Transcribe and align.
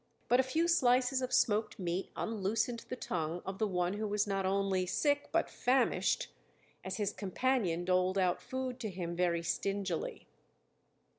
But 0.29 0.39
a 0.39 0.41
few 0.41 0.67
slices 0.67 1.21
of 1.21 1.31
smoked 1.31 1.77
meat 1.77 2.09
unloosened 2.15 2.85
the 2.89 2.95
tongue 2.95 3.43
of 3.45 3.59
the 3.59 3.67
one 3.67 3.93
who 3.93 4.07
was 4.07 4.25
not 4.25 4.47
only 4.47 4.87
sick, 4.87 5.29
but 5.31 5.47
famished, 5.47 6.33
as 6.83 6.97
his 6.97 7.13
companion 7.13 7.85
doled 7.85 8.17
out 8.17 8.41
food 8.41 8.79
to 8.79 8.89
him 8.89 9.15
very 9.15 9.43
stingily. 9.43 10.27